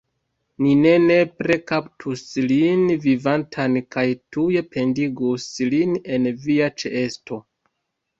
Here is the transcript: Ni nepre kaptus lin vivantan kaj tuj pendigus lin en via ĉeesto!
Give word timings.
Ni 0.65 0.69
nepre 1.01 1.57
kaptus 1.71 2.23
lin 2.51 2.81
vivantan 3.03 3.77
kaj 3.97 4.05
tuj 4.37 4.47
pendigus 4.77 5.45
lin 5.75 5.93
en 6.17 6.27
via 6.47 6.71
ĉeesto! 6.85 7.39